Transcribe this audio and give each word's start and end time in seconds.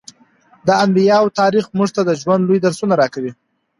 د 0.67 0.69
انبیاوو 0.83 1.35
تاریخ 1.39 1.65
موږ 1.77 1.89
ته 1.95 2.01
د 2.05 2.11
ژوند 2.21 2.41
لوی 2.47 2.59
درسونه 2.65 2.93
راکوي. 3.01 3.31